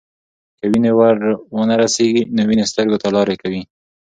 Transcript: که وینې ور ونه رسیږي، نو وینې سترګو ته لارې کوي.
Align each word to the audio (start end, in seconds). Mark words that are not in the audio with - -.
که 0.57 0.65
وینې 0.71 0.91
ور 0.99 1.17
ونه 1.55 1.75
رسیږي، 1.81 2.23
نو 2.35 2.41
وینې 2.47 2.65
سترګو 2.71 3.01
ته 3.01 3.07
لارې 3.15 3.35
کوي. 3.41 3.61